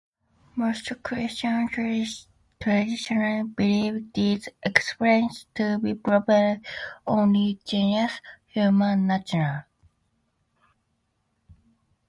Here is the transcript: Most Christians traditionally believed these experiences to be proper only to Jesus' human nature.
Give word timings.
Most 0.55 0.91
Christians 1.03 2.27
traditionally 2.59 3.43
believed 3.43 4.11
these 4.15 4.49
experiences 4.63 5.45
to 5.53 5.77
be 5.77 5.93
proper 5.93 6.59
only 7.05 7.53
to 7.53 7.65
Jesus' 7.67 8.19
human 8.47 9.05
nature. 9.05 9.67